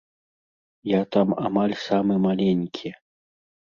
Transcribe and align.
Я 0.91 1.01
там 1.15 1.27
амаль 1.49 1.75
самы 1.85 2.15
маленькі. 2.27 2.89